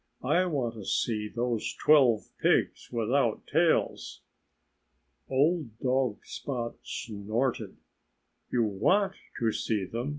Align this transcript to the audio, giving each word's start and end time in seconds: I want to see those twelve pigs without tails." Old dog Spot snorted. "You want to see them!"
I 0.23 0.45
want 0.45 0.73
to 0.73 0.83
see 0.83 1.27
those 1.29 1.73
twelve 1.75 2.29
pigs 2.41 2.91
without 2.91 3.45
tails." 3.45 4.21
Old 5.29 5.77
dog 5.77 6.25
Spot 6.25 6.73
snorted. 6.81 7.77
"You 8.49 8.63
want 8.63 9.13
to 9.37 9.51
see 9.51 9.85
them!" 9.85 10.09